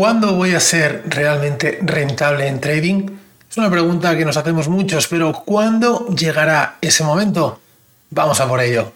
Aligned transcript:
¿Cuándo 0.00 0.32
voy 0.32 0.54
a 0.54 0.60
ser 0.60 1.02
realmente 1.08 1.78
rentable 1.82 2.46
en 2.46 2.58
trading? 2.58 3.06
Es 3.50 3.58
una 3.58 3.70
pregunta 3.70 4.16
que 4.16 4.24
nos 4.24 4.38
hacemos 4.38 4.66
muchos, 4.66 5.06
pero 5.08 5.30
¿cuándo 5.44 6.06
llegará 6.06 6.78
ese 6.80 7.04
momento? 7.04 7.60
Vamos 8.08 8.40
a 8.40 8.48
por 8.48 8.62
ello. 8.62 8.94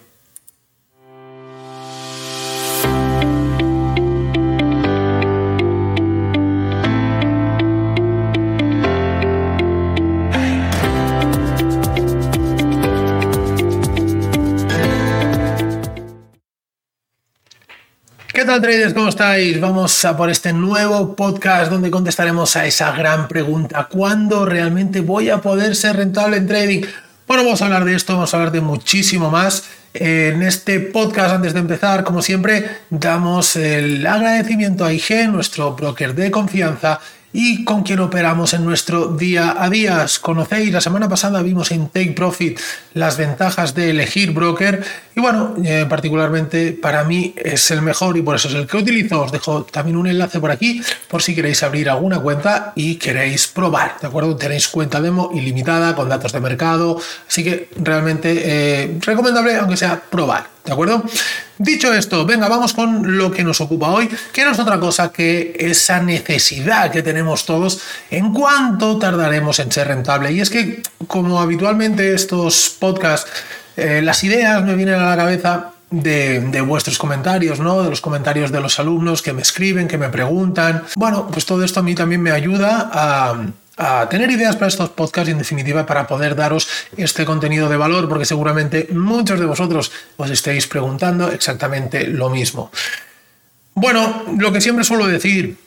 ¿Qué 18.45 18.51
tal 18.51 18.61
traders? 18.61 18.93
¿Cómo 18.93 19.09
estáis? 19.09 19.59
Vamos 19.59 20.05
a 20.05 20.15
por 20.15 20.29
este 20.29 20.53
nuevo 20.53 21.15
podcast 21.15 21.71
donde 21.71 21.89
contestaremos 21.89 22.55
a 22.55 22.67
esa 22.67 22.91
gran 22.91 23.27
pregunta. 23.27 23.87
¿Cuándo 23.89 24.45
realmente 24.45 25.01
voy 25.01 25.31
a 25.31 25.39
poder 25.39 25.75
ser 25.75 25.95
rentable 25.95 26.37
en 26.37 26.45
trading? 26.45 26.81
Bueno, 27.25 27.43
vamos 27.43 27.63
a 27.63 27.65
hablar 27.65 27.85
de 27.85 27.95
esto, 27.95 28.13
vamos 28.13 28.31
a 28.31 28.37
hablar 28.37 28.51
de 28.51 28.61
muchísimo 28.61 29.31
más. 29.31 29.63
En 29.95 30.43
este 30.43 30.79
podcast, 30.79 31.33
antes 31.33 31.55
de 31.55 31.59
empezar, 31.61 32.03
como 32.03 32.21
siempre, 32.21 32.81
damos 32.91 33.55
el 33.55 34.05
agradecimiento 34.05 34.85
a 34.85 34.93
IG, 34.93 35.27
nuestro 35.31 35.73
broker 35.73 36.13
de 36.13 36.29
confianza, 36.29 36.99
y 37.35 37.65
con 37.65 37.83
quien 37.83 37.99
operamos 37.99 38.53
en 38.53 38.63
nuestro 38.63 39.07
día 39.07 39.57
a 39.59 39.69
día. 39.69 40.05
Conocéis, 40.21 40.71
la 40.71 40.79
semana 40.79 41.09
pasada 41.09 41.41
vimos 41.41 41.69
en 41.71 41.89
Take 41.89 42.13
Profit 42.13 42.57
las 42.93 43.17
ventajas 43.17 43.75
de 43.75 43.89
elegir 43.89 44.31
broker 44.31 44.81
y 45.13 45.19
bueno, 45.19 45.53
eh, 45.63 45.85
particularmente 45.87 46.71
para 46.71 47.03
mí 47.03 47.35
es 47.35 47.69
el 47.71 47.81
mejor 47.81 48.15
y 48.15 48.21
por 48.21 48.37
eso 48.37 48.47
es 48.47 48.53
el 48.53 48.67
que 48.67 48.77
utilizo. 48.77 49.21
Os 49.21 49.33
dejo 49.33 49.65
también 49.65 49.97
un 49.97 50.07
enlace 50.07 50.39
por 50.39 50.49
aquí 50.49 50.81
por 51.09 51.21
si 51.21 51.35
queréis 51.35 51.61
abrir 51.61 51.89
alguna 51.89 52.19
cuenta 52.19 52.71
y 52.73 52.95
queréis 52.95 53.47
probar, 53.47 53.97
¿de 53.99 54.07
acuerdo? 54.07 54.37
Tenéis 54.37 54.69
cuenta 54.69 55.01
demo 55.01 55.29
ilimitada 55.33 55.93
con 55.93 56.07
datos 56.07 56.31
de 56.31 56.39
mercado, 56.39 57.01
así 57.27 57.43
que 57.43 57.69
realmente 57.75 58.43
eh, 58.45 58.97
recomendable 59.01 59.57
aunque 59.57 59.75
sea 59.75 60.01
probar. 60.09 60.54
¿De 60.65 60.73
acuerdo? 60.73 61.03
Dicho 61.57 61.93
esto, 61.93 62.25
venga, 62.25 62.47
vamos 62.47 62.73
con 62.73 63.17
lo 63.17 63.31
que 63.31 63.43
nos 63.43 63.61
ocupa 63.61 63.89
hoy, 63.89 64.09
que 64.33 64.43
no 64.43 64.51
es 64.51 64.59
otra 64.59 64.79
cosa 64.79 65.11
que 65.11 65.55
esa 65.59 66.01
necesidad 66.01 66.91
que 66.91 67.03
tenemos 67.03 67.45
todos 67.45 67.81
en 68.09 68.33
cuánto 68.33 68.97
tardaremos 68.97 69.59
en 69.59 69.71
ser 69.71 69.87
rentable. 69.87 70.31
Y 70.31 70.41
es 70.41 70.49
que, 70.49 70.81
como 71.07 71.39
habitualmente 71.39 72.13
estos 72.13 72.75
podcasts, 72.79 73.31
eh, 73.77 74.01
las 74.03 74.23
ideas 74.23 74.63
me 74.63 74.75
vienen 74.75 74.95
a 74.95 75.09
la 75.11 75.15
cabeza 75.15 75.71
de, 75.91 76.39
de, 76.39 76.61
vuestros 76.61 76.97
comentarios, 76.97 77.59
¿no? 77.59 77.83
De 77.83 77.89
los 77.89 78.01
comentarios 78.01 78.51
de 78.51 78.59
los 78.59 78.79
alumnos 78.79 79.21
que 79.21 79.33
me 79.33 79.43
escriben, 79.43 79.87
que 79.87 79.99
me 79.99 80.09
preguntan. 80.09 80.83
Bueno, 80.95 81.27
pues 81.31 81.45
todo 81.45 81.63
esto 81.63 81.81
a 81.81 81.83
mí 81.83 81.93
también 81.93 82.21
me 82.21 82.31
ayuda 82.31 82.89
a 82.91 83.45
a 83.77 84.07
tener 84.09 84.31
ideas 84.31 84.55
para 84.55 84.67
estos 84.67 84.89
podcasts 84.89 85.29
y 85.29 85.31
en 85.31 85.37
definitiva 85.37 85.85
para 85.85 86.07
poder 86.07 86.35
daros 86.35 86.67
este 86.95 87.25
contenido 87.25 87.69
de 87.69 87.77
valor 87.77 88.07
porque 88.07 88.25
seguramente 88.25 88.87
muchos 88.91 89.39
de 89.39 89.45
vosotros 89.45 89.91
os 90.17 90.29
estéis 90.29 90.67
preguntando 90.67 91.31
exactamente 91.31 92.07
lo 92.07 92.29
mismo. 92.29 92.71
Bueno, 93.73 94.23
lo 94.37 94.53
que 94.53 94.61
siempre 94.61 94.85
suelo 94.85 95.05
decir, 95.07 95.57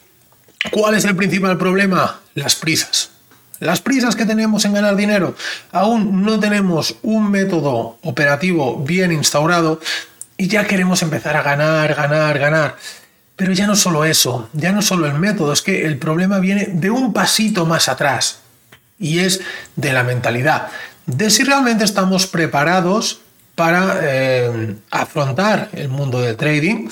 ¿cuál 0.71 0.95
es 0.95 1.05
el 1.05 1.15
principal 1.15 1.57
problema? 1.57 2.21
Las 2.33 2.55
prisas. 2.55 3.11
Las 3.59 3.81
prisas 3.81 4.15
que 4.15 4.25
tenemos 4.25 4.65
en 4.65 4.73
ganar 4.73 4.95
dinero. 4.95 5.35
Aún 5.71 6.23
no 6.23 6.39
tenemos 6.39 6.95
un 7.03 7.29
método 7.29 7.99
operativo 8.01 8.83
bien 8.83 9.11
instaurado 9.11 9.79
y 10.37 10.47
ya 10.47 10.65
queremos 10.65 11.01
empezar 11.03 11.35
a 11.35 11.43
ganar, 11.43 11.93
ganar, 11.93 12.39
ganar. 12.39 12.77
Pero 13.39 13.53
ya 13.53 13.67
no 13.67 13.77
solo 13.77 14.03
eso, 14.03 14.49
ya 14.51 14.73
no 14.73 14.81
solo 14.81 15.07
el 15.07 15.13
método, 15.13 15.53
es 15.53 15.61
que 15.61 15.85
el 15.85 15.97
problema 15.97 16.39
viene 16.39 16.67
de 16.73 16.89
un 16.89 17.13
pasito 17.13 17.65
más 17.65 17.87
atrás 17.87 18.41
y 18.99 19.19
es 19.19 19.39
de 19.77 19.93
la 19.93 20.03
mentalidad, 20.03 20.67
de 21.05 21.29
si 21.29 21.45
realmente 21.45 21.85
estamos 21.85 22.27
preparados 22.27 23.21
para 23.55 23.97
eh, 24.01 24.75
afrontar 24.91 25.69
el 25.71 25.87
mundo 25.87 26.19
del 26.19 26.35
trading, 26.35 26.89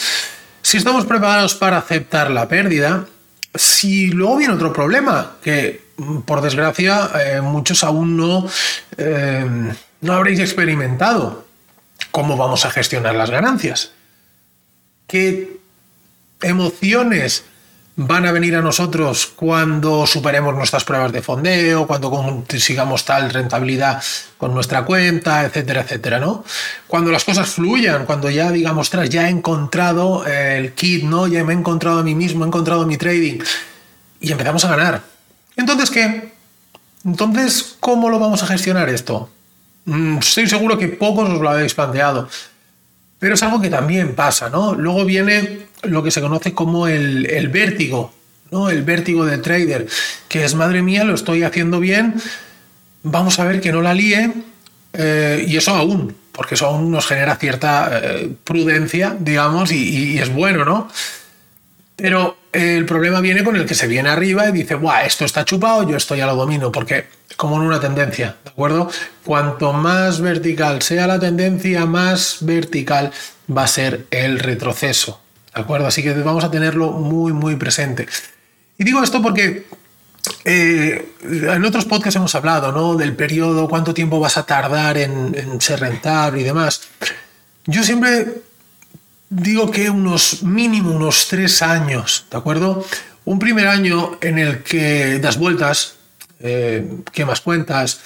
si 0.61 0.77
estamos 0.77 1.03
preparados 1.03 1.53
para 1.53 1.79
aceptar 1.79 2.31
la 2.31 2.47
pérdida, 2.47 3.05
si 3.53 4.07
luego 4.07 4.37
viene 4.37 4.53
otro 4.53 4.71
problema, 4.71 5.33
que 5.41 5.81
por 6.25 6.39
desgracia 6.39 7.09
eh, 7.25 7.41
muchos 7.41 7.83
aún 7.83 8.15
no, 8.15 8.47
eh, 8.95 9.73
no 9.99 10.13
habréis 10.13 10.39
experimentado, 10.39 11.45
cómo 12.11 12.37
vamos 12.37 12.63
a 12.63 12.71
gestionar 12.71 13.15
las 13.15 13.31
ganancias. 13.31 13.91
¿Qué 15.07 15.57
emociones 16.41 17.43
van 17.99 18.27
a 18.27 18.31
venir 18.31 18.55
a 18.55 18.61
nosotros 18.61 19.25
cuando 19.25 20.05
superemos 20.05 20.53
nuestras 20.53 20.83
pruebas 20.83 21.11
de 21.11 21.23
fondeo, 21.23 21.87
cuando 21.87 22.11
consigamos 22.11 23.03
tal 23.05 23.31
rentabilidad 23.31 24.01
con 24.37 24.53
nuestra 24.53 24.85
cuenta, 24.85 25.43
etcétera, 25.43 25.81
etcétera, 25.81 26.19
¿no? 26.19 26.43
Cuando 26.85 27.11
las 27.11 27.23
cosas 27.23 27.49
fluyan, 27.49 28.05
cuando 28.05 28.29
ya 28.29 28.51
digamos, 28.51 28.91
tras, 28.91 29.09
ya 29.09 29.27
he 29.27 29.31
encontrado 29.31 30.27
el 30.27 30.73
kit, 30.73 31.03
¿no? 31.03 31.25
Ya 31.25 31.43
me 31.43 31.53
he 31.53 31.57
encontrado 31.57 31.99
a 31.99 32.03
mí 32.03 32.13
mismo, 32.13 32.45
he 32.45 32.47
encontrado 32.47 32.85
mi 32.85 32.97
trading 32.97 33.39
y 34.19 34.31
empezamos 34.31 34.63
a 34.63 34.75
ganar. 34.75 35.01
Entonces, 35.55 35.89
¿qué? 35.89 36.33
Entonces, 37.03 37.77
¿cómo 37.79 38.09
lo 38.09 38.19
vamos 38.19 38.43
a 38.43 38.47
gestionar 38.47 38.89
esto? 38.89 39.29
Mm, 39.85 40.19
estoy 40.19 40.47
seguro 40.47 40.77
que 40.77 40.87
pocos 40.87 41.29
os 41.29 41.41
lo 41.41 41.49
habéis 41.49 41.73
planteado. 41.73 42.29
Pero 43.19 43.33
es 43.33 43.43
algo 43.43 43.61
que 43.61 43.69
también 43.69 44.15
pasa, 44.15 44.49
¿no? 44.49 44.75
Luego 44.75 45.05
viene 45.05 45.67
lo 45.83 46.03
que 46.03 46.11
se 46.11 46.21
conoce 46.21 46.53
como 46.53 46.87
el, 46.87 47.49
vértigo, 47.49 48.13
¿no? 48.51 48.69
El 48.69 48.83
vértigo 48.83 49.25
del 49.25 49.41
trader, 49.41 49.87
que 50.27 50.43
es, 50.43 50.55
madre 50.55 50.81
mía, 50.81 51.03
lo 51.03 51.15
estoy 51.15 51.43
haciendo 51.43 51.79
bien, 51.79 52.15
vamos 53.03 53.39
a 53.39 53.45
ver 53.45 53.61
que 53.61 53.71
no 53.71 53.81
la 53.81 53.93
líe, 53.93 54.31
eh, 54.93 55.45
y 55.47 55.57
eso 55.57 55.71
aún, 55.71 56.15
porque 56.31 56.55
eso 56.55 56.67
aún 56.67 56.91
nos 56.91 57.07
genera 57.07 57.35
cierta 57.35 57.99
eh, 58.03 58.31
prudencia, 58.43 59.15
digamos, 59.19 59.71
y, 59.71 60.19
es 60.19 60.31
bueno, 60.31 60.65
¿no? 60.65 60.89
Pero 61.97 62.37
el 62.51 62.85
problema 62.85 63.21
viene 63.21 63.43
con 63.43 63.55
el 63.55 63.65
que 63.65 63.73
se 63.73 63.87
viene 63.87 64.09
arriba 64.09 64.47
y 64.47 64.51
dice, 64.51 64.75
Buah, 64.75 65.05
esto 65.05 65.25
está 65.25 65.43
chupado, 65.43 65.89
yo 65.89 65.97
esto 65.97 66.13
ya 66.13 66.27
lo 66.27 66.35
domino, 66.35 66.71
porque 66.71 67.07
como 67.35 67.55
en 67.55 67.63
una 67.63 67.79
tendencia, 67.79 68.35
¿de 68.43 68.51
acuerdo? 68.51 68.89
Cuanto 69.25 69.73
más 69.73 70.21
vertical 70.21 70.83
sea 70.83 71.07
la 71.07 71.19
tendencia, 71.19 71.87
más 71.87 72.37
vertical 72.41 73.11
va 73.55 73.63
a 73.63 73.67
ser 73.67 74.05
el 74.11 74.37
retroceso, 74.37 75.19
¿de 75.55 75.61
acuerdo? 75.61 75.87
Así 75.87 76.03
que 76.03 76.13
vamos 76.13 76.43
a 76.43 76.51
tenerlo 76.51 76.91
muy, 76.91 77.33
muy 77.33 77.55
presente. 77.55 78.07
Y 78.77 78.83
digo 78.83 79.01
esto 79.01 79.19
porque 79.19 79.65
eh, 80.45 81.13
en 81.23 81.65
otros 81.65 81.85
podcasts 81.85 82.15
hemos 82.15 82.35
hablado, 82.35 82.71
¿no? 82.71 82.95
Del 82.95 83.15
periodo, 83.15 83.67
cuánto 83.67 83.95
tiempo 83.95 84.19
vas 84.19 84.37
a 84.37 84.45
tardar 84.45 84.99
en, 84.99 85.33
en 85.35 85.59
ser 85.59 85.79
rentable 85.79 86.41
y 86.41 86.43
demás. 86.43 86.81
Yo 87.65 87.81
siempre 87.81 88.43
digo 89.29 89.71
que 89.71 89.89
unos 89.89 90.43
mínimo 90.43 90.91
unos 90.91 91.27
tres 91.27 91.61
años, 91.61 92.25
¿de 92.31 92.37
acuerdo? 92.37 92.85
Un 93.25 93.39
primer 93.39 93.67
año 93.67 94.17
en 94.21 94.39
el 94.39 94.63
que 94.63 95.19
das 95.19 95.37
vueltas, 95.37 95.95
eh, 96.39 97.01
quemas 97.11 97.41
cuentas, 97.41 97.99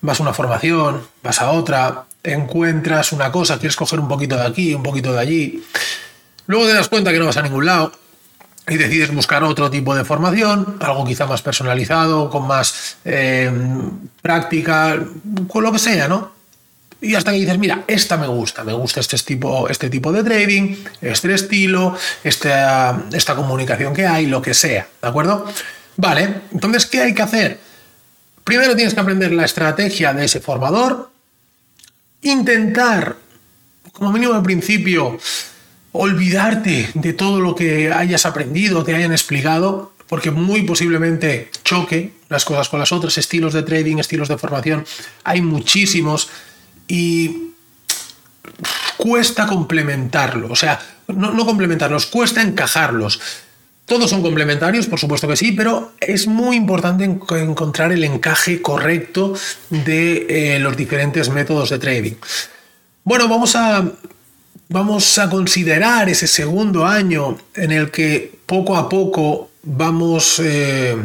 vas 0.00 0.20
a 0.20 0.22
una 0.22 0.32
formación, 0.32 1.02
vas 1.22 1.40
a 1.40 1.50
otra, 1.50 2.04
encuentras 2.22 3.12
una 3.12 3.32
cosa, 3.32 3.58
quieres 3.58 3.76
coger 3.76 3.98
un 3.98 4.08
poquito 4.08 4.36
de 4.36 4.46
aquí, 4.46 4.74
un 4.74 4.82
poquito 4.82 5.12
de 5.12 5.20
allí, 5.20 5.64
luego 6.46 6.66
te 6.66 6.74
das 6.74 6.88
cuenta 6.88 7.12
que 7.12 7.18
no 7.18 7.26
vas 7.26 7.36
a 7.36 7.42
ningún 7.42 7.66
lado 7.66 7.92
y 8.68 8.76
decides 8.76 9.12
buscar 9.12 9.42
otro 9.42 9.70
tipo 9.70 9.94
de 9.96 10.04
formación, 10.04 10.76
algo 10.80 11.04
quizá 11.04 11.26
más 11.26 11.42
personalizado, 11.42 12.30
con 12.30 12.46
más 12.46 12.98
eh, 13.04 13.50
práctica, 14.22 15.04
con 15.48 15.64
lo 15.64 15.72
que 15.72 15.78
sea, 15.80 16.06
¿no? 16.06 16.39
Y 17.02 17.14
hasta 17.14 17.32
que 17.32 17.38
dices, 17.38 17.58
mira, 17.58 17.84
esta 17.86 18.18
me 18.18 18.26
gusta, 18.26 18.62
me 18.62 18.74
gusta 18.74 19.00
este 19.00 19.16
tipo, 19.18 19.68
este 19.68 19.88
tipo 19.88 20.12
de 20.12 20.22
trading, 20.22 20.76
este 21.00 21.32
estilo, 21.32 21.96
esta, 22.22 23.04
esta 23.12 23.34
comunicación 23.34 23.94
que 23.94 24.06
hay, 24.06 24.26
lo 24.26 24.42
que 24.42 24.52
sea, 24.52 24.86
¿de 25.00 25.08
acuerdo? 25.08 25.46
Vale, 25.96 26.42
entonces, 26.52 26.86
¿qué 26.86 27.00
hay 27.00 27.14
que 27.14 27.22
hacer? 27.22 27.58
Primero 28.44 28.76
tienes 28.76 28.92
que 28.92 29.00
aprender 29.00 29.32
la 29.32 29.44
estrategia 29.46 30.12
de 30.12 30.26
ese 30.26 30.40
formador, 30.40 31.10
intentar, 32.22 33.16
como 33.92 34.12
mínimo 34.12 34.34
al 34.34 34.42
principio, 34.42 35.18
olvidarte 35.92 36.90
de 36.94 37.12
todo 37.14 37.40
lo 37.40 37.54
que 37.54 37.92
hayas 37.92 38.26
aprendido, 38.26 38.84
te 38.84 38.94
hayan 38.94 39.12
explicado, 39.12 39.94
porque 40.06 40.30
muy 40.30 40.62
posiblemente 40.62 41.50
choque 41.64 42.12
las 42.28 42.44
cosas 42.44 42.68
con 42.68 42.80
las 42.80 42.92
otras, 42.92 43.16
estilos 43.16 43.52
de 43.52 43.62
trading, 43.62 43.98
estilos 43.98 44.28
de 44.28 44.38
formación, 44.38 44.84
hay 45.24 45.40
muchísimos 45.40 46.28
y 46.90 47.52
cuesta 48.96 49.46
complementarlo, 49.46 50.48
o 50.50 50.56
sea, 50.56 50.78
no, 51.06 51.46
complementarlos, 51.46 52.06
cuesta 52.06 52.42
encajarlos. 52.42 53.20
Todos 53.86 54.10
son 54.10 54.22
complementarios, 54.22 54.86
por 54.86 54.98
supuesto 54.98 55.26
que 55.26 55.36
sí, 55.36 55.52
pero 55.52 55.92
es 56.00 56.26
muy 56.26 56.56
importante 56.56 57.04
encontrar 57.04 57.92
el 57.92 58.04
encaje 58.04 58.60
correcto 58.60 59.34
de 59.70 60.26
eh, 60.28 60.58
los 60.58 60.76
diferentes 60.76 61.28
métodos 61.28 61.70
de 61.70 61.78
trading. 61.78 62.14
Bueno, 63.04 63.28
vamos 63.28 63.54
a, 63.56 63.84
vamos 64.68 65.18
a 65.18 65.30
considerar 65.30 66.08
ese 66.08 66.26
segundo 66.26 66.86
año 66.86 67.38
en 67.54 67.72
el 67.72 67.90
que 67.90 68.38
poco 68.46 68.76
a 68.76 68.88
poco 68.88 69.50
vamos 69.62 70.40
eh, 70.40 70.96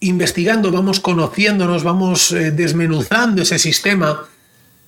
investigando, 0.00 0.70
vamos 0.70 1.00
conociéndonos, 1.00 1.84
vamos 1.84 2.32
eh, 2.32 2.50
desmenuzando 2.50 3.42
ese 3.42 3.58
sistema, 3.58 4.28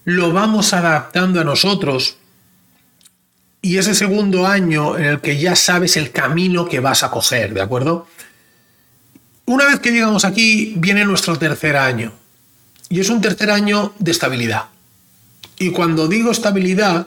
lo 0.05 0.33
vamos 0.33 0.73
adaptando 0.73 1.41
a 1.41 1.45
nosotros. 1.45 2.17
Y 3.63 3.79
ese 3.79 3.95
segundo 3.95 4.47
año 4.47 4.99
en 4.99 5.05
el 5.05 5.21
que 5.21 5.39
ya 5.39 5.57
sabes 5.57 5.97
el 5.97 6.11
camino 6.11 6.69
que 6.69 6.81
vas 6.81 7.03
a 7.03 7.11
coger, 7.11 7.55
¿de 7.55 7.63
acuerdo? 7.63 8.07
Una 9.47 9.67
vez 9.67 9.81
que 9.81 9.91
llegamos 9.91 10.25
aquí, 10.25 10.75
viene 10.77 11.05
nuestro 11.05 11.39
tercer 11.39 11.77
año. 11.77 12.13
Y 12.89 13.01
es 13.01 13.09
un 13.09 13.21
tercer 13.21 13.51
año 13.51 13.95
de 13.99 14.11
estabilidad. 14.11 14.65
Y 15.59 15.71
cuando 15.71 16.09
digo 16.09 16.31
estabilidad, 16.31 17.07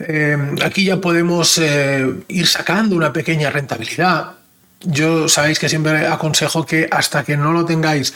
eh, 0.00 0.36
aquí 0.64 0.84
ya 0.84 1.00
podemos 1.00 1.58
eh, 1.58 2.24
ir 2.28 2.46
sacando 2.46 2.96
una 2.96 3.12
pequeña 3.12 3.50
rentabilidad. 3.50 4.32
Yo 4.80 5.28
sabéis 5.28 5.60
que 5.60 5.68
siempre 5.68 6.08
aconsejo 6.08 6.66
que 6.66 6.88
hasta 6.90 7.22
que 7.22 7.36
no 7.36 7.52
lo 7.52 7.64
tengáis 7.64 8.12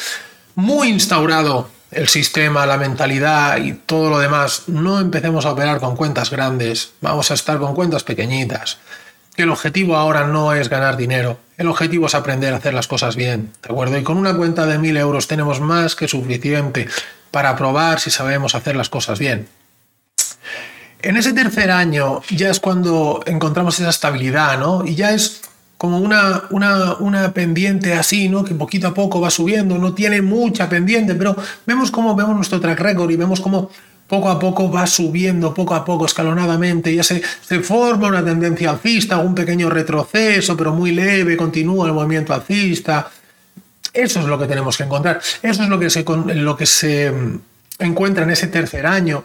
muy 0.56 0.88
instaurado 0.88 1.70
el 1.91 2.09
sistema, 2.09 2.67
la 2.67 2.77
mentalidad 2.77 3.59
y 3.59 3.73
todo 3.73 4.11
lo 4.11 4.19
demás, 4.19 4.65
no 4.67 5.00
empecemos 5.00 5.47
a 5.47 5.53
operar 5.53 5.81
con 5.81 5.97
cuentas 5.97 6.31
grandes, 6.31 6.93
vamos 7.00 7.31
a 7.31 7.35
estar 7.35 7.59
con 7.59 7.75
cuentas 7.75 8.03
pequeñitas. 8.03 8.79
El 9.37 9.50
objetivo 9.50 9.97
ahora 9.97 10.27
no 10.27 10.55
es 10.55 10.69
ganar 10.69 10.97
dinero, 10.97 11.38
el 11.59 11.69
objetivo 11.69 12.06
es 12.06 12.15
aprender 12.15 12.55
a 12.55 12.56
hacer 12.56 12.75
las 12.75 12.88
cosas 12.88 13.17
bien, 13.17 13.53
¿de 13.62 13.73
acuerdo? 13.73 13.99
Y 13.99 14.03
con 14.03 14.17
una 14.17 14.35
cuenta 14.35 14.67
de 14.67 14.79
mil 14.79 14.97
euros 14.97 15.29
tenemos 15.29 15.61
más 15.61 15.94
que 15.94 16.09
suficiente 16.09 16.88
para 17.31 17.55
probar 17.56 18.00
si 18.00 18.11
sabemos 18.11 18.55
hacer 18.55 18.77
las 18.77 18.89
cosas 18.89 19.19
bien. 19.19 19.49
En 21.03 21.17
ese 21.17 21.32
tercer 21.35 21.71
año 21.71 22.23
ya 22.31 22.50
es 22.50 22.61
cuando 22.61 23.23
encontramos 23.27 23.79
esa 23.79 23.91
estabilidad, 23.91 24.59
¿no? 24.59 24.85
Y 24.85 24.94
ya 24.94 25.12
es 25.12 25.43
como 25.76 25.99
una, 25.99 26.44
una, 26.50 26.94
una, 26.96 27.32
pendiente 27.32 27.93
así, 27.93 28.28
¿no? 28.28 28.44
Que 28.44 28.55
poquito 28.55 28.88
a 28.88 28.94
poco 28.94 29.20
va 29.20 29.31
subiendo, 29.31 29.76
no 29.76 29.93
tiene 29.93 30.23
mucha 30.23 30.69
pendiente, 30.69 31.14
pero 31.14 31.37
vemos 31.67 31.90
cómo 31.90 32.14
vemos 32.14 32.34
nuestro 32.34 32.61
track 32.61 32.81
record 32.81 33.11
y 33.11 33.17
vemos 33.17 33.40
cómo 33.40 33.70
poco 34.06 34.31
a 34.31 34.38
poco 34.38 34.70
va 34.70 34.87
subiendo, 34.87 35.52
poco 35.52 35.75
a 35.75 35.84
poco, 35.84 36.06
escalonadamente, 36.06 36.94
ya 36.94 37.02
se, 37.02 37.23
se 37.43 37.61
forma 37.61 38.08
una 38.08 38.25
tendencia 38.25 38.70
alcista, 38.70 39.19
un 39.19 39.34
pequeño 39.34 39.69
retroceso, 39.69 40.56
pero 40.56 40.73
muy 40.73 40.93
leve, 40.93 41.37
continúa 41.37 41.88
el 41.88 41.93
movimiento 41.93 42.32
alcista. 42.32 43.11
Eso 43.93 44.20
es 44.20 44.26
lo 44.26 44.38
que 44.38 44.46
tenemos 44.46 44.76
que 44.76 44.84
encontrar. 44.84 45.20
Eso 45.43 45.62
es 45.62 45.69
lo 45.69 45.79
que 45.79 45.90
se, 45.90 46.05
lo 46.34 46.56
que 46.56 46.67
se 46.67 47.11
mm, 47.11 47.40
encuentra 47.81 48.25
en 48.25 48.31
ese 48.31 48.46
tercer 48.46 48.87
año, 48.87 49.25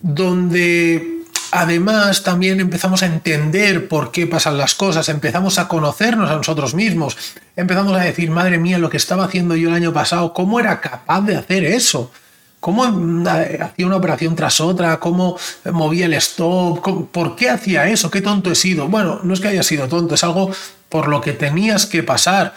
donde 0.00 1.21
además 1.52 2.22
también 2.22 2.60
empezamos 2.60 3.02
a 3.02 3.06
entender 3.06 3.86
por 3.86 4.10
qué 4.10 4.26
pasan 4.26 4.56
las 4.56 4.74
cosas, 4.74 5.08
empezamos 5.10 5.58
a 5.58 5.68
conocernos 5.68 6.30
a 6.30 6.36
nosotros 6.36 6.74
mismos, 6.74 7.16
empezamos 7.54 7.94
a 7.94 8.00
decir, 8.00 8.30
madre 8.30 8.58
mía, 8.58 8.78
lo 8.78 8.88
que 8.88 8.96
estaba 8.96 9.24
haciendo 9.24 9.54
yo 9.54 9.68
el 9.68 9.74
año 9.74 9.92
pasado, 9.92 10.32
¿cómo 10.32 10.58
era 10.58 10.80
capaz 10.80 11.20
de 11.20 11.36
hacer 11.36 11.64
eso? 11.64 12.10
¿Cómo 12.58 12.86
eh, 12.86 13.58
hacía 13.60 13.86
una 13.86 13.96
operación 13.96 14.34
tras 14.34 14.60
otra? 14.60 14.98
¿Cómo 14.98 15.36
movía 15.66 16.06
el 16.06 16.14
stop? 16.14 17.10
¿Por 17.10 17.36
qué 17.36 17.50
hacía 17.50 17.86
eso? 17.88 18.10
¿Qué 18.10 18.22
tonto 18.22 18.50
he 18.50 18.54
sido? 18.54 18.88
Bueno, 18.88 19.20
no 19.22 19.34
es 19.34 19.40
que 19.40 19.48
haya 19.48 19.62
sido 19.62 19.88
tonto, 19.88 20.14
es 20.14 20.24
algo 20.24 20.50
por 20.88 21.08
lo 21.08 21.20
que 21.20 21.32
tenías 21.32 21.84
que 21.84 22.02
pasar 22.02 22.54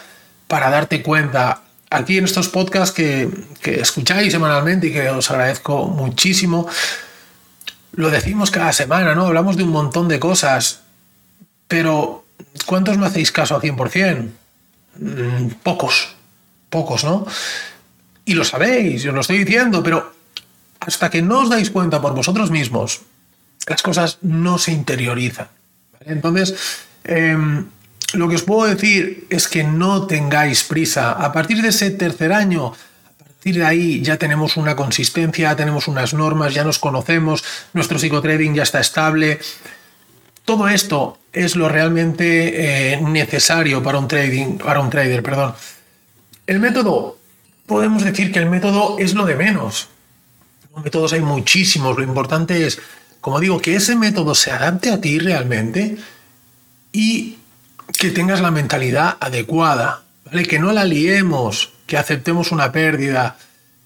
para 0.47 0.69
darte 0.69 1.03
cuenta. 1.03 1.63
Aquí 1.89 2.17
en 2.17 2.25
estos 2.25 2.47
podcasts 2.47 2.95
que, 2.95 3.29
que 3.61 3.81
escucháis 3.81 4.31
semanalmente 4.31 4.87
y 4.87 4.93
que 4.93 5.09
os 5.09 5.29
agradezco 5.31 5.87
muchísimo, 5.87 6.67
lo 7.95 8.09
decimos 8.09 8.51
cada 8.51 8.73
semana, 8.73 9.15
¿no? 9.15 9.27
Hablamos 9.27 9.57
de 9.57 9.63
un 9.63 9.71
montón 9.71 10.07
de 10.07 10.19
cosas, 10.19 10.81
pero 11.67 12.25
¿cuántos 12.65 12.97
no 12.97 13.05
hacéis 13.05 13.31
caso 13.31 13.55
al 13.55 13.61
100%? 13.61 14.29
Mm, 14.99 15.47
pocos, 15.63 16.15
pocos, 16.69 17.03
¿no? 17.03 17.25
Y 18.25 18.33
lo 18.33 18.43
sabéis, 18.43 19.03
yo 19.03 19.11
os 19.11 19.15
lo 19.15 19.21
estoy 19.21 19.39
diciendo, 19.43 19.83
pero 19.83 20.13
hasta 20.79 21.09
que 21.09 21.21
no 21.21 21.41
os 21.41 21.49
dais 21.49 21.69
cuenta 21.69 22.01
por 22.01 22.13
vosotros 22.13 22.51
mismos, 22.51 23.01
las 23.67 23.81
cosas 23.81 24.19
no 24.21 24.57
se 24.57 24.71
interiorizan. 24.71 25.47
Entonces, 26.01 26.55
em, 27.03 27.65
lo 28.13 28.29
que 28.29 28.35
os 28.35 28.43
puedo 28.43 28.65
decir 28.67 29.25
es 29.29 29.47
que 29.47 29.63
no 29.63 30.05
tengáis 30.05 30.63
prisa. 30.63 31.11
A 31.11 31.31
partir 31.31 31.61
de 31.61 31.69
ese 31.69 31.91
tercer 31.91 32.33
año, 32.33 32.73
partir 33.45 33.61
de 33.61 33.67
ahí 33.67 34.01
ya 34.01 34.17
tenemos 34.17 34.57
una 34.57 34.75
consistencia, 34.75 35.55
tenemos 35.55 35.87
unas 35.87 36.15
normas, 36.15 36.55
ya 36.55 36.63
nos 36.63 36.79
conocemos, 36.79 37.43
nuestro 37.73 37.99
psicotrading 37.99 38.55
ya 38.55 38.63
está 38.63 38.79
estable. 38.79 39.39
Todo 40.45 40.67
esto 40.67 41.19
es 41.31 41.55
lo 41.55 41.69
realmente 41.69 42.93
eh, 42.93 43.01
necesario 43.01 43.83
para 43.83 43.99
un 43.99 44.07
trading, 44.07 44.57
para 44.57 44.79
un 44.79 44.89
trader, 44.89 45.21
perdón. 45.21 45.53
El 46.47 46.59
método 46.59 47.19
podemos 47.67 48.03
decir 48.03 48.31
que 48.31 48.39
el 48.39 48.49
método 48.49 48.97
es 48.97 49.13
lo 49.13 49.27
de 49.27 49.35
menos. 49.35 49.89
Métodos 50.83 51.13
hay 51.13 51.21
muchísimos. 51.21 51.95
Lo 51.95 52.03
importante 52.03 52.65
es, 52.65 52.79
como 53.21 53.39
digo, 53.39 53.61
que 53.61 53.75
ese 53.75 53.95
método 53.95 54.33
se 54.33 54.49
adapte 54.49 54.89
a 54.89 54.99
ti 54.99 55.19
realmente 55.19 55.97
y 56.91 57.37
que 57.99 58.09
tengas 58.09 58.41
la 58.41 58.49
mentalidad 58.49 59.17
adecuada, 59.19 60.01
¿vale? 60.25 60.47
Que 60.47 60.57
no 60.57 60.71
la 60.71 60.83
liemos, 60.83 61.74
que 61.85 61.97
aceptemos 61.97 62.51
una 62.51 62.71
pérdida, 62.71 63.37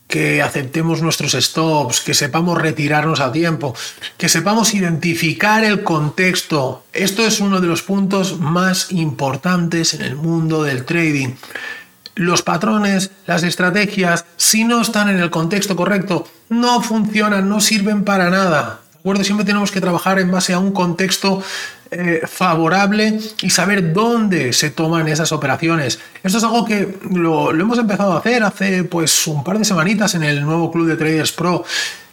que 0.08 0.42
aceptemos 0.42 1.02
nuestros 1.02 1.34
stops, 1.34 2.02
que 2.02 2.14
sepamos 2.14 2.60
retirarnos 2.60 3.20
a 3.20 3.32
tiempo, 3.32 3.76
que 4.18 4.28
sepamos 4.28 4.74
identificar 4.74 5.64
el 5.64 5.84
contexto. 5.84 6.84
Esto 6.94 7.26
es 7.26 7.40
uno 7.40 7.62
de 7.62 7.68
los 7.68 7.84
puntos 7.84 8.40
más 8.40 8.92
importantes 8.92 9.94
en 9.94 10.02
el 10.02 10.16
mundo 10.16 10.64
del 10.64 10.86
trading 10.86 11.36
los 12.20 12.42
patrones, 12.42 13.12
las 13.28 13.44
estrategias, 13.44 14.26
si 14.36 14.66
no 14.66 14.82
están 14.82 15.08
en 15.08 15.20
el 15.20 15.30
contexto 15.30 15.78
correcto, 15.78 16.28
no 16.50 16.82
funcionan, 16.82 17.48
no 17.48 17.62
sirven 17.62 18.04
para 18.04 18.30
nada. 18.30 18.82
¿De 18.92 19.00
acuerdo? 19.00 19.24
Siempre 19.24 19.46
tenemos 19.46 19.72
que 19.72 19.80
trabajar 19.80 20.20
en 20.20 20.30
base 20.30 20.52
a 20.52 20.60
un 20.60 20.74
contexto 20.74 21.42
eh, 21.92 22.22
favorable 22.28 23.20
y 23.42 23.50
saber 23.50 23.94
dónde 23.94 24.54
se 24.54 24.70
toman 24.70 25.08
esas 25.08 25.32
operaciones. 25.32 26.00
Esto 26.24 26.38
es 26.38 26.44
algo 26.44 26.66
que 26.66 27.00
lo, 27.10 27.52
lo, 27.52 27.64
hemos 27.64 27.80
empezado 27.80 28.14
a 28.14 28.20
hacer 28.20 28.44
hace 28.44 28.84
pues 28.84 29.28
un 29.28 29.44
par 29.44 29.58
de 29.58 29.66
semanitas 29.66 30.14
en 30.16 30.24
el 30.24 30.44
nuevo 30.44 30.72
Club 30.72 30.88
de 30.88 30.96
Traders 30.96 31.32
Pro. 31.32 31.64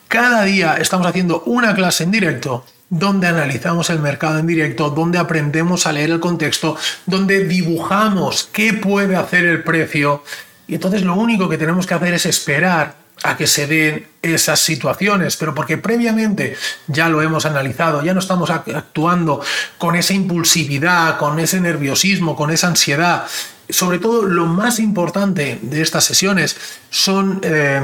Cada 0.09 0.45
día 0.45 0.77
estamos 0.77 1.07
haciendo 1.07 1.43
una 1.47 1.75
clase 1.75 2.05
en 2.05 2.11
directo 2.11 2.65
donde 2.89 3.27
analizamos 3.27 3.91
el 3.91 3.99
mercado 3.99 4.39
en 4.39 4.47
directo, 4.47 4.91
donde 4.91 5.19
aprendemos 5.19 5.87
a 5.87 5.93
leer 5.93 6.11
el 6.11 6.21
contexto, 6.21 6.77
donde 7.05 7.45
dibujamos 7.45 8.49
qué 8.53 8.75
puede 8.75 9.17
hacer 9.17 9.45
el 9.45 9.63
precio. 9.63 10.23
Y 10.69 10.75
entonces 10.75 11.03
lo 11.03 11.15
único 11.15 11.49
que 11.49 11.59
tenemos 11.59 11.87
que 11.87 11.95
hacer 11.95 12.15
es 12.15 12.27
esperar 12.27 13.06
a 13.23 13.37
que 13.37 13.47
se 13.47 13.67
den 13.67 14.07
esas 14.23 14.61
situaciones, 14.61 15.37
pero 15.37 15.55
porque 15.55 15.79
previamente 15.79 16.57
ya 16.87 17.09
lo 17.09 17.23
hemos 17.23 17.47
analizado, 17.47 18.05
ya 18.05 18.15
no 18.15 18.21
estamos 18.21 18.51
actuando 18.51 19.41
con 19.79 19.97
esa 19.97 20.15
impulsividad, 20.15 21.19
con 21.19 21.39
ese 21.39 21.61
nerviosismo, 21.61 22.37
con 22.37 22.51
esa 22.51 22.69
ansiedad. 22.69 23.25
Sobre 23.69 23.99
todo 23.99 24.23
lo 24.23 24.47
más 24.47 24.79
importante 24.79 25.59
de 25.63 25.83
estas 25.83 26.05
sesiones 26.05 26.57
son 26.91 27.41
eh, 27.43 27.81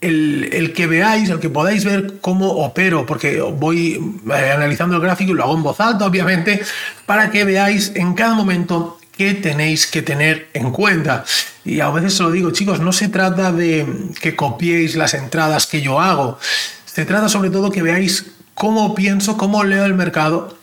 el, 0.00 0.72
que 0.74 0.86
veáis, 0.86 1.28
el 1.28 1.40
que 1.40 1.50
podáis 1.50 1.84
ver 1.84 2.20
cómo 2.20 2.48
opero, 2.50 3.04
porque 3.04 3.40
voy 3.40 4.20
eh, 4.32 4.52
analizando 4.52 4.96
el 4.96 5.02
gráfico 5.02 5.32
y 5.32 5.34
lo 5.34 5.44
hago 5.44 5.56
en 5.56 5.62
voz 5.62 5.80
alta, 5.80 6.06
obviamente, 6.06 6.62
para 7.06 7.30
que 7.30 7.44
veáis 7.44 7.92
en 7.96 8.14
cada 8.14 8.34
momento 8.34 8.99
qué 9.20 9.34
tenéis 9.34 9.86
que 9.86 10.00
tener 10.00 10.48
en 10.54 10.70
cuenta. 10.70 11.26
Y 11.62 11.80
a 11.80 11.90
veces 11.90 12.14
se 12.14 12.22
lo 12.22 12.30
digo, 12.30 12.52
chicos, 12.52 12.80
no 12.80 12.90
se 12.90 13.08
trata 13.08 13.52
de 13.52 13.86
que 14.18 14.34
copiéis 14.34 14.96
las 14.96 15.12
entradas 15.12 15.66
que 15.66 15.82
yo 15.82 16.00
hago, 16.00 16.38
se 16.86 17.04
trata 17.04 17.28
sobre 17.28 17.50
todo 17.50 17.70
que 17.70 17.82
veáis 17.82 18.30
cómo 18.54 18.94
pienso, 18.94 19.36
cómo 19.36 19.62
leo 19.62 19.84
el 19.84 19.92
mercado 19.92 20.56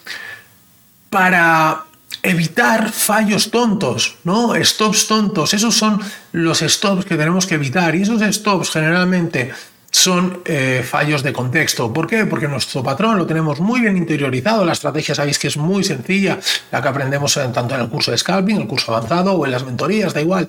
para 1.11 1.83
evitar 2.23 2.91
fallos 2.91 3.51
tontos, 3.51 4.15
¿no? 4.23 4.55
Stops 4.55 5.05
tontos. 5.05 5.53
Esos 5.53 5.75
son 5.75 6.01
los 6.31 6.61
stops 6.61 7.05
que 7.05 7.15
tenemos 7.15 7.45
que 7.45 7.55
evitar. 7.55 7.93
Y 7.93 8.01
esos 8.01 8.23
stops 8.23 8.71
generalmente 8.71 9.53
son 9.91 10.41
eh, 10.45 10.85
fallos 10.87 11.23
de 11.23 11.33
contexto. 11.33 11.91
¿Por 11.91 12.07
qué? 12.07 12.25
Porque 12.25 12.47
nuestro 12.47 12.83
patrón 12.83 13.17
lo 13.17 13.25
tenemos 13.25 13.59
muy 13.59 13.81
bien 13.81 13.97
interiorizado. 13.97 14.65
La 14.65 14.73
estrategia 14.73 15.15
sabéis 15.15 15.39
que 15.39 15.47
es 15.47 15.57
muy 15.57 15.83
sencilla, 15.83 16.39
la 16.71 16.81
que 16.81 16.87
aprendemos 16.87 17.33
tanto 17.33 17.75
en 17.75 17.81
el 17.81 17.89
curso 17.89 18.11
de 18.11 18.17
scalping, 18.17 18.61
el 18.61 18.67
curso 18.67 18.95
avanzado 18.95 19.33
o 19.33 19.45
en 19.45 19.51
las 19.51 19.63
mentorías, 19.63 20.13
da 20.13 20.21
igual. 20.21 20.47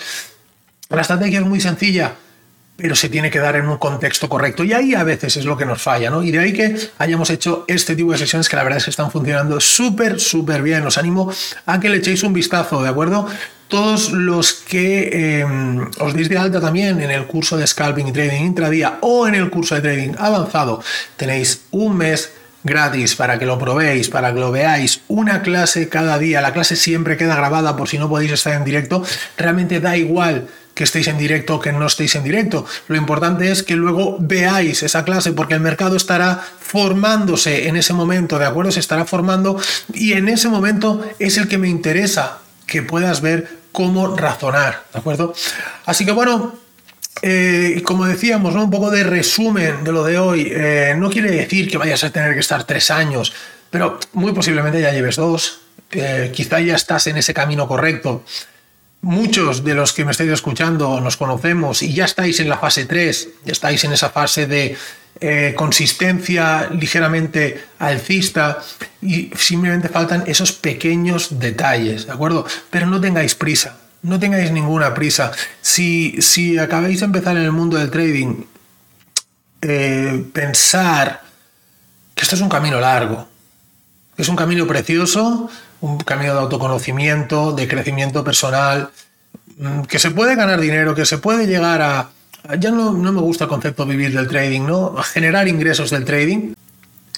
La 0.90 1.02
estrategia 1.02 1.40
es 1.40 1.46
muy 1.46 1.60
sencilla 1.60 2.14
pero 2.80 2.94
se 2.94 3.08
tiene 3.08 3.28
que 3.28 3.40
dar 3.40 3.56
en 3.56 3.68
un 3.68 3.76
contexto 3.76 4.28
correcto. 4.28 4.62
Y 4.62 4.72
ahí 4.72 4.94
a 4.94 5.02
veces 5.02 5.36
es 5.36 5.44
lo 5.44 5.56
que 5.56 5.66
nos 5.66 5.82
falla, 5.82 6.10
¿no? 6.10 6.22
Y 6.22 6.30
de 6.30 6.38
ahí 6.38 6.52
que 6.52 6.76
hayamos 6.98 7.28
hecho 7.28 7.64
este 7.66 7.96
tipo 7.96 8.12
de 8.12 8.18
sesiones 8.18 8.48
que 8.48 8.54
la 8.54 8.62
verdad 8.62 8.78
es 8.78 8.84
que 8.84 8.90
están 8.90 9.10
funcionando 9.10 9.58
súper, 9.58 10.20
súper 10.20 10.62
bien. 10.62 10.86
Os 10.86 10.96
animo 10.96 11.28
a 11.66 11.80
que 11.80 11.88
le 11.88 11.96
echéis 11.96 12.22
un 12.22 12.32
vistazo, 12.32 12.80
¿de 12.80 12.88
acuerdo? 12.88 13.26
Todos 13.66 14.12
los 14.12 14.52
que 14.52 15.40
em, 15.40 15.90
os 15.98 16.14
deis 16.14 16.28
de 16.28 16.38
alta 16.38 16.60
también 16.60 17.00
en 17.00 17.10
el 17.10 17.26
curso 17.26 17.56
de 17.56 17.66
scalping 17.66 18.06
y 18.06 18.12
trading 18.12 18.44
intradía 18.44 18.98
o 19.00 19.26
en 19.26 19.34
el 19.34 19.50
curso 19.50 19.74
de 19.74 19.80
trading 19.80 20.14
avanzado, 20.16 20.80
tenéis 21.16 21.62
un 21.72 21.96
mes 21.96 22.30
gratis 22.62 23.16
para 23.16 23.40
que 23.40 23.46
lo 23.46 23.58
probéis, 23.58 24.08
para 24.08 24.32
que 24.32 24.38
lo 24.38 24.52
veáis, 24.52 25.00
una 25.08 25.42
clase 25.42 25.88
cada 25.88 26.16
día, 26.18 26.40
la 26.40 26.52
clase 26.52 26.76
siempre 26.76 27.16
queda 27.16 27.34
grabada 27.34 27.76
por 27.76 27.88
si 27.88 27.98
no 27.98 28.08
podéis 28.08 28.32
estar 28.32 28.54
en 28.54 28.64
directo, 28.64 29.02
realmente 29.36 29.80
da 29.80 29.96
igual 29.96 30.46
que 30.78 30.84
estéis 30.84 31.08
en 31.08 31.18
directo 31.18 31.56
o 31.56 31.60
que 31.60 31.72
no 31.72 31.84
estéis 31.84 32.14
en 32.14 32.22
directo. 32.22 32.64
Lo 32.86 32.94
importante 32.94 33.50
es 33.50 33.64
que 33.64 33.74
luego 33.74 34.16
veáis 34.20 34.84
esa 34.84 35.04
clase 35.04 35.32
porque 35.32 35.54
el 35.54 35.60
mercado 35.60 35.96
estará 35.96 36.38
formándose 36.38 37.66
en 37.66 37.74
ese 37.74 37.92
momento, 37.94 38.38
¿de 38.38 38.46
acuerdo? 38.46 38.70
Se 38.70 38.78
estará 38.78 39.04
formando 39.04 39.60
y 39.92 40.12
en 40.12 40.28
ese 40.28 40.48
momento 40.48 41.04
es 41.18 41.36
el 41.36 41.48
que 41.48 41.58
me 41.58 41.68
interesa 41.68 42.38
que 42.64 42.82
puedas 42.82 43.22
ver 43.22 43.58
cómo 43.72 44.16
razonar, 44.16 44.84
¿de 44.92 45.00
acuerdo? 45.00 45.34
Así 45.84 46.06
que 46.06 46.12
bueno, 46.12 46.54
eh, 47.22 47.82
como 47.84 48.06
decíamos, 48.06 48.54
un 48.54 48.70
poco 48.70 48.88
de 48.92 49.02
resumen 49.02 49.82
de 49.82 49.90
lo 49.90 50.04
de 50.04 50.16
hoy. 50.16 50.52
Eh, 50.54 50.94
no 50.96 51.10
quiere 51.10 51.32
decir 51.32 51.68
que 51.68 51.76
vayas 51.76 52.04
a 52.04 52.10
tener 52.10 52.34
que 52.34 52.40
estar 52.40 52.62
tres 52.62 52.92
años, 52.92 53.32
pero 53.68 53.98
muy 54.12 54.32
posiblemente 54.32 54.80
ya 54.80 54.92
lleves 54.92 55.16
dos. 55.16 55.62
Quizá 56.32 56.60
ya 56.60 56.76
estás 56.76 57.08
en 57.08 57.16
ese 57.16 57.34
camino 57.34 57.66
correcto. 57.66 58.22
Muchos 59.00 59.62
de 59.62 59.74
los 59.74 59.92
que 59.92 60.04
me 60.04 60.10
estáis 60.10 60.30
escuchando 60.30 61.00
nos 61.00 61.16
conocemos 61.16 61.82
y 61.82 61.92
ya 61.92 62.04
estáis 62.04 62.40
en 62.40 62.48
la 62.48 62.58
fase 62.58 62.84
3, 62.84 63.28
ya 63.44 63.52
estáis 63.52 63.84
en 63.84 63.92
esa 63.92 64.10
fase 64.10 64.46
de 64.46 64.76
eh, 65.20 65.54
consistencia 65.56 66.68
ligeramente 66.70 67.64
alcista 67.78 68.58
y 69.00 69.30
simplemente 69.36 69.88
faltan 69.88 70.24
esos 70.26 70.52
pequeños 70.52 71.38
detalles, 71.38 72.06
¿de 72.06 72.12
acuerdo? 72.12 72.44
Pero 72.70 72.86
no 72.86 73.00
tengáis 73.00 73.36
prisa, 73.36 73.78
no 74.02 74.18
tengáis 74.18 74.50
ninguna 74.50 74.94
prisa. 74.94 75.30
Si, 75.60 76.20
si 76.20 76.58
acabáis 76.58 77.00
de 77.00 77.06
empezar 77.06 77.36
en 77.36 77.44
el 77.44 77.52
mundo 77.52 77.76
del 77.78 77.90
trading, 77.90 78.44
eh, 79.62 80.24
pensar 80.32 81.22
que 82.14 82.22
esto 82.22 82.34
es 82.34 82.40
un 82.40 82.48
camino 82.48 82.80
largo, 82.80 83.28
es 84.16 84.28
un 84.28 84.36
camino 84.36 84.66
precioso, 84.66 85.48
un 85.80 85.98
camino 85.98 86.34
de 86.34 86.40
autoconocimiento, 86.40 87.52
de 87.52 87.68
crecimiento 87.68 88.24
personal, 88.24 88.90
mm, 89.58 89.82
que 89.82 89.98
se 89.98 90.10
puede 90.10 90.34
ganar 90.34 90.60
dinero, 90.60 90.94
que 90.94 91.06
se 91.06 91.18
puede 91.18 91.46
llegar 91.46 91.82
a... 91.82 92.10
Ya 92.58 92.70
no, 92.70 92.92
me 92.92 93.20
gusta 93.20 93.44
el 93.44 93.50
concepto 93.50 93.84
de 93.84 93.96
vivir 93.96 94.16
del 94.16 94.28
trading, 94.28 94.62
¿no? 94.62 94.94
A 94.98 95.02
generar 95.02 95.48
ingresos 95.48 95.90
del 95.90 96.04
trading. 96.04 96.54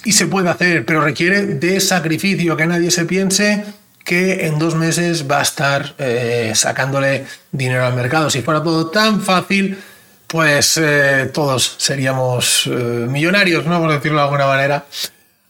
Y 0.05 0.13
se 0.13 0.27
puede 0.27 0.49
hacer, 0.49 0.85
pero 0.85 1.03
requiere 1.03 1.45
de 1.47 1.81
sacrificio, 1.81 2.57
que 2.57 2.67
nadie 2.67 2.91
se 2.91 3.05
piense 3.05 3.65
que 4.05 4.47
en 4.47 4.59
dos 4.59 4.75
meses 4.75 5.31
va 5.31 5.41
a 5.41 5.43
estar 5.43 5.95
eh, 5.99 6.53
sacándole 6.55 7.27
dinero 7.53 7.85
al 7.85 7.95
mercado. 7.95 8.31
Si 8.31 8.43
fuera 8.43 8.63
todo 8.63 8.91
tan 8.91 9.21
fácil, 9.21 9.79
pues 10.27 10.79
eh, 10.79 11.31
todos 11.33 11.77
seríamos 11.79 12.67
eh, 12.67 12.71
millonarios, 13.09 13.67
¿no? 13.67 13.79
Por 13.79 13.93
decirlo 13.93 14.19
de 14.19 14.25
alguna 14.25 14.47
manera. 14.47 14.87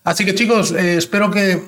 Así 0.05 0.25
que 0.25 0.35
chicos, 0.35 0.73
espero 0.73 1.31
que 1.31 1.63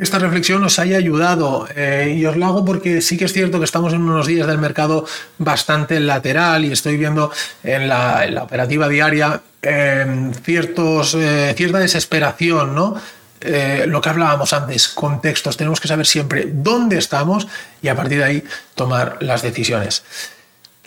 esta 0.00 0.18
reflexión 0.18 0.64
os 0.64 0.78
haya 0.78 0.96
ayudado 0.96 1.68
eh, 1.76 2.16
y 2.16 2.24
os 2.24 2.36
lo 2.36 2.46
hago 2.46 2.64
porque 2.64 3.02
sí 3.02 3.18
que 3.18 3.26
es 3.26 3.32
cierto 3.34 3.58
que 3.58 3.66
estamos 3.66 3.92
en 3.92 4.00
unos 4.00 4.26
días 4.26 4.46
del 4.46 4.56
mercado 4.56 5.04
bastante 5.36 6.00
lateral 6.00 6.64
y 6.64 6.72
estoy 6.72 6.96
viendo 6.96 7.30
en 7.62 7.86
la, 7.86 8.26
operativa 8.42 8.88
diaria 8.88 9.42
em, 9.60 10.32
eh, 10.32 11.54
cierta 11.54 11.78
desesperación, 11.78 12.74
¿no? 12.74 12.96
Eh, 13.42 13.84
lo 13.86 14.00
que 14.00 14.08
hablábamos 14.08 14.52
antes, 14.52 14.88
contextos, 14.88 15.56
tenemos 15.56 15.80
que 15.80 15.88
saber 15.88 16.06
siempre 16.06 16.48
dónde 16.50 16.98
estamos 16.98 17.46
y 17.82 17.88
a 17.88 17.94
partir 17.94 18.18
de 18.18 18.24
ahí 18.24 18.44
tomar 18.74 19.18
las 19.20 19.42
decisiones. 19.42 20.02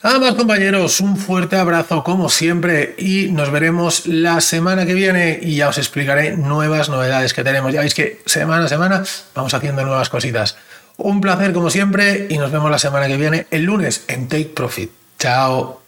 Nada 0.03 0.19
más 0.19 0.35
compañeros, 0.35 0.99
un 0.99 1.15
fuerte 1.15 1.55
abrazo 1.55 2.03
como 2.03 2.27
siempre 2.27 2.93
y 2.97 3.31
nos 3.31 3.51
veremos 3.51 4.05
la 4.05 4.41
semana 4.41 4.85
que 4.85 4.93
viene 4.93 5.39
y 5.41 5.55
ya 5.55 5.69
os 5.69 5.77
explicaré 5.77 6.35
nuevas 6.35 6.89
novedades 6.89 7.33
que 7.33 7.41
tenemos. 7.41 7.71
Ya 7.71 7.79
veis 7.79 7.93
que 7.93 8.21
semana 8.25 8.65
a 8.65 8.67
semana 8.67 9.03
vamos 9.33 9.53
haciendo 9.53 9.85
nuevas 9.85 10.09
cositas. 10.09 10.57
Un 10.97 11.21
placer 11.21 11.53
como 11.53 11.69
siempre 11.69 12.27
y 12.29 12.37
nos 12.37 12.51
vemos 12.51 12.69
la 12.69 12.79
semana 12.79 13.07
que 13.07 13.15
viene 13.15 13.47
el 13.49 13.63
lunes 13.63 14.03
en 14.09 14.27
Take 14.27 14.51
Profit. 14.53 14.91
Chao. 15.17 15.81